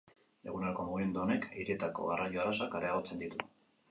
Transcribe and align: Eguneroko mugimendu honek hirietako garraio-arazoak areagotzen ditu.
Eguneroko 0.51 0.85
mugimendu 0.85 1.21
honek 1.25 1.43
hirietako 1.59 2.07
garraio-arazoak 2.11 2.79
areagotzen 2.81 3.21
ditu. 3.27 3.47